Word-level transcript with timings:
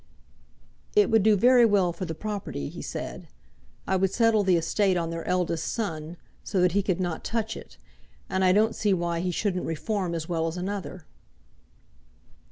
"It 0.95 1.11
would 1.11 1.21
do 1.21 1.35
very 1.35 1.63
well 1.63 1.93
for 1.93 2.05
the 2.05 2.15
property," 2.15 2.69
he 2.69 2.81
said. 2.81 3.27
"I 3.85 3.97
would 3.97 4.09
settle 4.11 4.41
the 4.41 4.57
estate 4.57 4.97
on 4.97 5.11
their 5.11 5.23
eldest 5.27 5.71
son, 5.71 6.17
so 6.43 6.59
that 6.59 6.71
he 6.71 6.81
could 6.81 6.99
not 6.99 7.23
touch 7.23 7.55
it; 7.55 7.77
and 8.27 8.43
I 8.43 8.51
don't 8.51 8.73
see 8.73 8.95
why 8.95 9.19
he 9.19 9.29
shouldn't 9.29 9.63
reform 9.67 10.15
as 10.15 10.27
well 10.27 10.47
as 10.47 10.57
another." 10.57 11.05